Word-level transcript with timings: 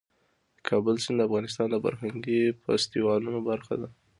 د 0.55 0.59
کابل 0.69 0.95
سیند 1.03 1.17
د 1.19 1.23
افغانستان 1.27 1.67
د 1.71 1.75
فرهنګي 1.83 2.41
فستیوالونو 2.63 3.39
برخه 3.49 3.73
ده. 3.81 3.87